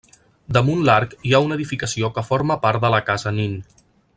Damunt 0.55 0.79
l'arc 0.87 1.13
hi 1.27 1.35
ha 1.39 1.43
una 1.47 1.57
edificació 1.59 2.11
que 2.17 2.25
forma 2.31 2.59
part 2.67 2.85
de 2.87 2.93
la 2.95 3.03
casa 3.11 3.35
Nin. 3.41 3.57